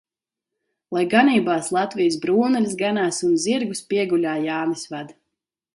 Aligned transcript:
Lai 0.95 1.03
ganībās 1.11 1.69
Latvijas 1.77 2.17
brūnaļas 2.25 2.75
ganās 2.83 3.23
un 3.29 3.39
zirgus 3.47 3.87
pieguļā 3.93 4.37
Jānis 4.49 4.93
ved. 4.95 5.19